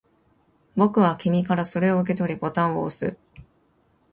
[0.75, 3.15] 僕は君からそれを受け取り、ボタンを押す